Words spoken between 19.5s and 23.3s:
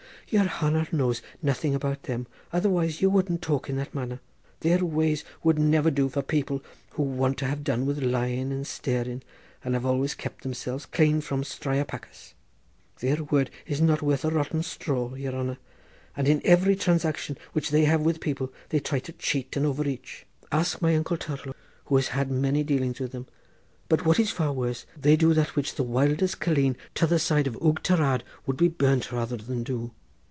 and overreach—ask my uncle Tourlough, who has had many dealings with them.